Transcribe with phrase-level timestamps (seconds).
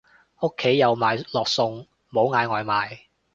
[0.39, 3.01] 屋企有買落餸，冇嗌外賣